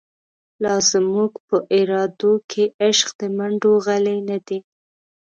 لا 0.63 0.75
زموږ 0.91 1.31
په 1.47 1.57
ارادو 1.79 2.31
کی، 2.49 2.63
عشق 2.85 3.09
د 3.19 3.21
مڼډو 3.37 3.71
غلۍ 3.85 4.19
نه 4.29 4.37
دۍ 4.47 4.59